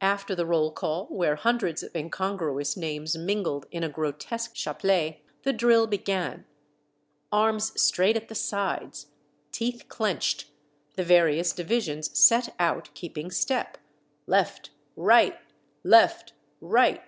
After 0.00 0.36
the 0.36 0.46
roll 0.46 0.70
call, 0.70 1.06
where 1.06 1.34
hundreds 1.34 1.82
of 1.82 1.96
incongruous 1.96 2.76
names 2.76 3.16
mingled 3.16 3.66
in 3.72 3.82
a 3.82 3.88
grotesque 3.88 4.54
chaplet, 4.54 5.20
the 5.42 5.52
drill 5.52 5.88
began. 5.88 6.44
Arms 7.32 7.72
straight 7.74 8.14
at 8.16 8.28
the 8.28 8.36
sides, 8.36 9.08
teeth 9.50 9.88
clenched, 9.88 10.44
the 10.94 11.02
various 11.02 11.52
divisions 11.52 12.16
set 12.16 12.54
out, 12.60 12.90
keeping 12.94 13.32
step, 13.32 13.78
'* 14.02 14.26
Left, 14.28 14.70
right! 14.94 15.36
left, 15.82 16.34
right 16.60 17.02